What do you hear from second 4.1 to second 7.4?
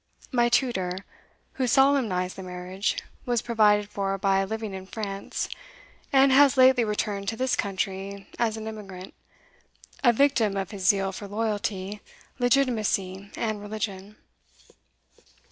by a living in France, and has lately returned to